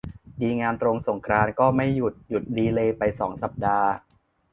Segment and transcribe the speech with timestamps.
[0.41, 3.87] ดีงามตรงสงกรานต์ก็ไม่หยุด หยุดดีเลย์ไปสองสัปดาห์